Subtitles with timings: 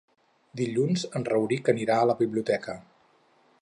[0.61, 2.79] Dilluns en Rauric anirà a la biblioteca.